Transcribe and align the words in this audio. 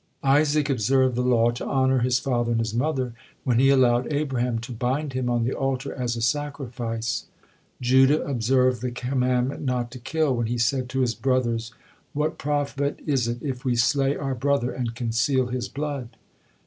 Isaac 0.23 0.67
observed 0.67 1.15
the 1.15 1.21
law 1.21 1.51
to 1.51 1.63
honor 1.67 1.99
his 1.99 2.17
father 2.17 2.53
and 2.53 2.59
his 2.59 2.73
mother, 2.73 3.13
when 3.43 3.59
he 3.59 3.69
allowed 3.69 4.11
Abraham 4.11 4.57
to 4.61 4.71
bind 4.71 5.13
him 5.13 5.29
on 5.29 5.43
the 5.43 5.53
altar 5.53 5.93
as 5.93 6.15
a 6.15 6.23
sacrifice. 6.23 7.27
Judah 7.79 8.23
observed 8.25 8.81
the 8.81 8.89
commandment 8.89 9.61
not 9.63 9.91
to 9.91 9.99
kill 9.99 10.35
when 10.35 10.47
he 10.47 10.57
said 10.57 10.89
to 10.89 11.01
his 11.01 11.13
brothers, 11.13 11.71
'What 12.13 12.39
profit 12.39 12.99
is 13.05 13.27
it 13.27 13.43
if 13.43 13.63
we 13.63 13.75
slay 13.75 14.15
our 14.17 14.33
brother 14.33 14.71
and 14.71 14.95
conceal 14.95 15.45
his 15.49 15.69
blood?' 15.69 16.17